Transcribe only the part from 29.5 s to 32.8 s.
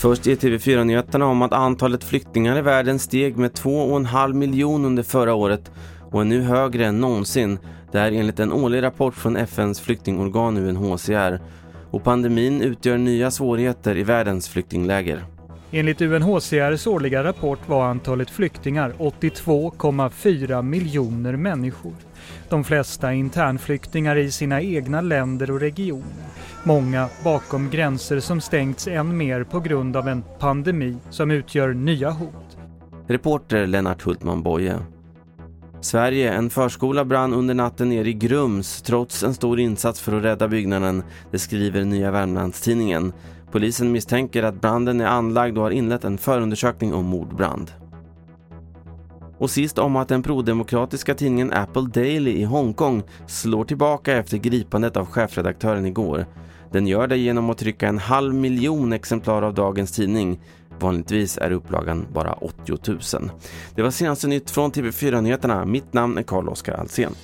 grund av en pandemi som utgör nya hot.